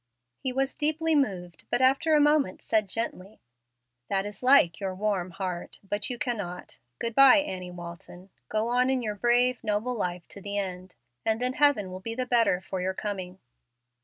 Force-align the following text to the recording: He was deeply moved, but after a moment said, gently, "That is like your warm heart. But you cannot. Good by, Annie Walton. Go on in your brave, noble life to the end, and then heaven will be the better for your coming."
He 0.39 0.51
was 0.51 0.73
deeply 0.73 1.13
moved, 1.13 1.65
but 1.69 1.79
after 1.79 2.15
a 2.15 2.19
moment 2.19 2.63
said, 2.63 2.89
gently, 2.89 3.39
"That 4.07 4.25
is 4.25 4.41
like 4.41 4.79
your 4.79 4.95
warm 4.95 5.29
heart. 5.29 5.77
But 5.87 6.09
you 6.09 6.17
cannot. 6.17 6.79
Good 6.97 7.13
by, 7.13 7.35
Annie 7.37 7.69
Walton. 7.69 8.31
Go 8.49 8.67
on 8.69 8.89
in 8.89 9.03
your 9.03 9.13
brave, 9.13 9.63
noble 9.63 9.93
life 9.93 10.27
to 10.29 10.41
the 10.41 10.57
end, 10.57 10.95
and 11.23 11.39
then 11.39 11.53
heaven 11.53 11.91
will 11.91 11.99
be 11.99 12.15
the 12.15 12.25
better 12.25 12.61
for 12.61 12.81
your 12.81 12.95
coming." 12.95 13.41